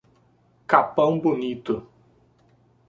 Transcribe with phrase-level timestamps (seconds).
[0.65, 1.87] Capão Bonito